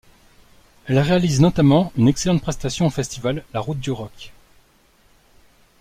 Elles 0.87 0.97
réalisent 0.97 1.41
notamment 1.41 1.91
une 1.95 2.07
excellente 2.07 2.41
prestation 2.41 2.87
au 2.87 2.89
festival 2.89 3.43
La 3.53 3.59
Route 3.59 3.79
du 3.79 3.91
rock. 3.91 4.33